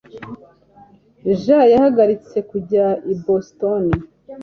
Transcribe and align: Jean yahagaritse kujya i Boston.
Jean 1.41 1.63
yahagaritse 1.73 2.37
kujya 2.49 2.85
i 3.13 3.15
Boston. 3.25 3.83